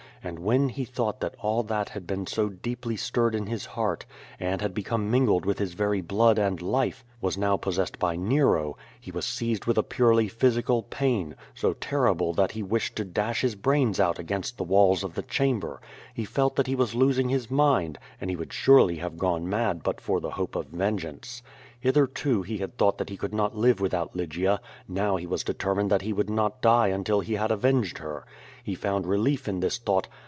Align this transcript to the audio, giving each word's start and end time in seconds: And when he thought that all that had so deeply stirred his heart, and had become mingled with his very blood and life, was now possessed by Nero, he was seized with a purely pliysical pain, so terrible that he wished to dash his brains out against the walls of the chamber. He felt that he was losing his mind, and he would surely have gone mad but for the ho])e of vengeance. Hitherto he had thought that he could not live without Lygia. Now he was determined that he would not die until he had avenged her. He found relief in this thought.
And 0.23 0.37
when 0.37 0.69
he 0.69 0.85
thought 0.85 1.19
that 1.21 1.33
all 1.39 1.63
that 1.63 1.89
had 1.89 2.05
so 2.29 2.47
deeply 2.47 2.95
stirred 2.95 3.33
his 3.33 3.65
heart, 3.65 4.05
and 4.39 4.61
had 4.61 4.71
become 4.71 5.09
mingled 5.09 5.47
with 5.47 5.57
his 5.57 5.73
very 5.73 5.99
blood 5.99 6.37
and 6.37 6.61
life, 6.61 7.03
was 7.19 7.39
now 7.39 7.57
possessed 7.57 7.97
by 7.97 8.15
Nero, 8.15 8.77
he 8.99 9.09
was 9.09 9.25
seized 9.25 9.65
with 9.65 9.79
a 9.79 9.83
purely 9.83 10.29
pliysical 10.29 10.87
pain, 10.87 11.35
so 11.55 11.73
terrible 11.73 12.33
that 12.35 12.51
he 12.51 12.61
wished 12.61 12.95
to 12.97 13.03
dash 13.03 13.41
his 13.41 13.55
brains 13.55 13.99
out 13.99 14.19
against 14.19 14.59
the 14.59 14.63
walls 14.63 15.03
of 15.03 15.15
the 15.15 15.23
chamber. 15.23 15.81
He 16.13 16.23
felt 16.23 16.55
that 16.55 16.67
he 16.67 16.75
was 16.75 16.93
losing 16.93 17.29
his 17.29 17.49
mind, 17.49 17.97
and 18.19 18.29
he 18.29 18.35
would 18.35 18.53
surely 18.53 18.97
have 18.97 19.17
gone 19.17 19.49
mad 19.49 19.81
but 19.81 19.99
for 19.99 20.19
the 20.19 20.29
ho])e 20.31 20.49
of 20.55 20.67
vengeance. 20.67 21.41
Hitherto 21.79 22.43
he 22.43 22.59
had 22.59 22.77
thought 22.77 22.99
that 22.99 23.09
he 23.09 23.17
could 23.17 23.33
not 23.33 23.57
live 23.57 23.81
without 23.81 24.15
Lygia. 24.15 24.61
Now 24.87 25.15
he 25.15 25.25
was 25.25 25.43
determined 25.43 25.89
that 25.89 26.03
he 26.03 26.13
would 26.13 26.29
not 26.29 26.61
die 26.61 26.89
until 26.89 27.21
he 27.21 27.33
had 27.33 27.49
avenged 27.49 27.97
her. 27.97 28.23
He 28.63 28.75
found 28.75 29.07
relief 29.07 29.47
in 29.47 29.59
this 29.61 29.79
thought. 29.79 30.07